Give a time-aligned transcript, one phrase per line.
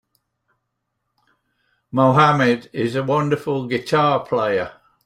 [1.91, 4.71] Mohammed is a wonderful guitar player.